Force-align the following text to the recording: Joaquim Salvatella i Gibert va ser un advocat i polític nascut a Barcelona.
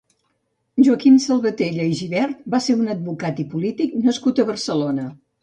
Joaquim 0.85 1.19
Salvatella 1.25 1.85
i 1.89 1.99
Gibert 1.99 2.41
va 2.55 2.63
ser 2.69 2.77
un 2.79 2.89
advocat 2.95 3.43
i 3.45 3.47
polític 3.53 3.95
nascut 4.09 4.43
a 4.43 4.49
Barcelona. 4.51 5.09